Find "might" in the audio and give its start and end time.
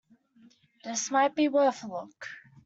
1.11-1.35